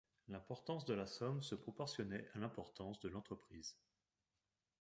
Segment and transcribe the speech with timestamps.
[0.29, 3.77] L’importance de la somme se proportionnait à l’importance de l’entreprise.